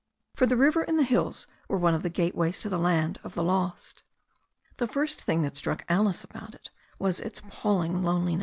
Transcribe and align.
For 0.33 0.47
the 0.47 0.57
river 0.57 0.81
and 0.81 0.97
the 0.97 1.03
hills 1.03 1.45
were 1.67 1.77
one 1.77 1.93
of 1.93 2.01
the 2.01 2.09
gate 2.09 2.33
ways 2.33 2.59
to 2.61 2.69
the 2.69 2.79
land 2.79 3.19
of 3.23 3.35
the 3.35 3.43
lost. 3.43 4.01
The 4.77 4.87
first 4.87 5.21
thing 5.21 5.43
that 5.43 5.57
struck 5.57 5.85
Alice 5.87 6.23
about 6.23 6.55
it 6.55 6.71
all 6.99 7.05
was 7.05 7.19
its 7.19 7.37
ap 7.39 7.51
palling 7.51 7.97
isolation. 7.97 8.39